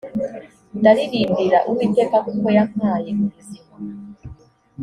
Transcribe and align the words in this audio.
ndaririmbira 0.79 1.57
uwiteka 1.69 2.15
kuko 2.25 2.45
yampaye 2.55 3.09
ubuzima 3.23 3.75